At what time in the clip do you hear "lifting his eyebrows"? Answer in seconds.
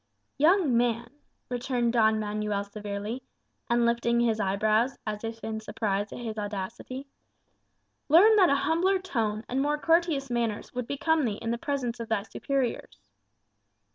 3.85-4.97